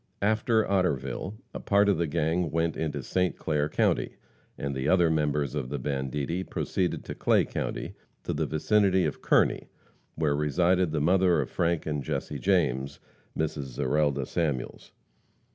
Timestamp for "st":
3.03-3.37